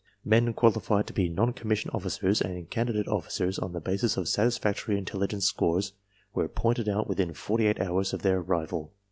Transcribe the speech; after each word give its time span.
Men 0.25 0.55
qualified 0.55 1.05
to 1.05 1.13
be 1.13 1.29
non 1.29 1.53
commissioned 1.53 1.93
officers 1.93 2.41
and 2.41 2.67
candidate 2.71 3.07
officers 3.07 3.59
on 3.59 3.71
the 3.71 3.79
basis 3.79 4.17
of 4.17 4.27
satisfactory 4.27 4.99
intel 4.99 5.19
ligence 5.27 5.43
scores 5.43 5.93
were 6.33 6.47
pointed 6.47 6.89
out 6.89 7.07
within 7.07 7.35
forty 7.35 7.67
eight 7.67 7.79
hours 7.79 8.11
of 8.11 8.23
their 8.23 8.39
arrival. 8.39 8.93